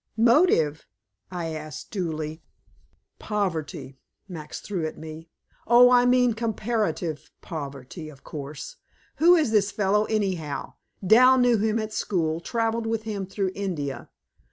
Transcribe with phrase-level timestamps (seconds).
[0.17, 0.87] "Motive?"
[1.29, 2.41] I asked dully.
[3.19, 5.29] "Poverty," Max threw at me.
[5.67, 8.77] "Oh, I mean comparative poverty, of course.
[9.17, 10.73] Who is this fellow, anyhow?
[11.05, 14.09] Dal knew him at school, traveled with him through India.